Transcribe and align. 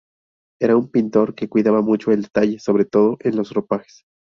Era 0.59 0.75
un 0.77 0.89
pintor 0.89 1.35
que 1.35 1.47
cuidaba 1.47 1.83
mucho 1.83 2.11
el 2.11 2.23
detalle, 2.23 2.57
sobre 2.57 2.85
todo 2.85 3.17
en 3.19 3.35
los 3.35 3.51
ropajes. 3.51 4.03